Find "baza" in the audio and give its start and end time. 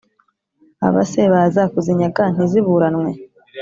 1.33-1.61